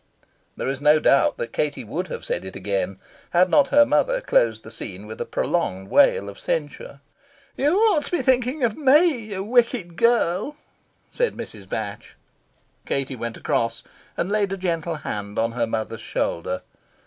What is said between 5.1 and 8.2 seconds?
a prolonged wail of censure. "You ought to